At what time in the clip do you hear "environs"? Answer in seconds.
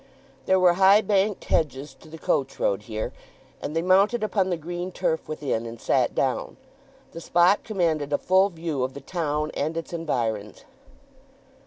9.93-10.65